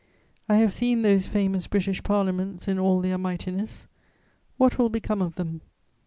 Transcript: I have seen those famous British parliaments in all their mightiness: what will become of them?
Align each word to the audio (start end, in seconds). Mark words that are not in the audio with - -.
I 0.49 0.55
have 0.55 0.73
seen 0.73 1.03
those 1.03 1.27
famous 1.27 1.67
British 1.67 2.01
parliaments 2.01 2.67
in 2.67 2.79
all 2.79 3.01
their 3.01 3.19
mightiness: 3.19 3.85
what 4.57 4.79
will 4.79 4.89
become 4.89 5.21
of 5.21 5.35
them? 5.35 5.61